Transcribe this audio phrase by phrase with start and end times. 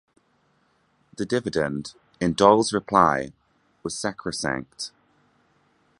[1.15, 3.33] The dividend, in Doyle's reply,
[3.83, 4.89] was sacrosanct.